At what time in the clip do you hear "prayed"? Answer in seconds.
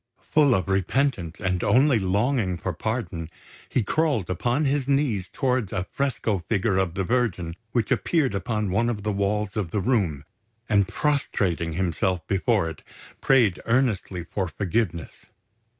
13.21-13.59